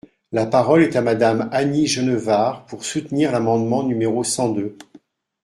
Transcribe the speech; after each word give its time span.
La 0.31 0.47
parole 0.47 0.81
est 0.81 0.95
à 0.95 1.03
Madame 1.03 1.47
Annie 1.51 1.85
Genevard, 1.85 2.65
pour 2.65 2.83
soutenir 2.83 3.31
l’amendement 3.31 3.83
numéro 3.83 4.23
cent 4.23 4.49
deux. 4.49 4.75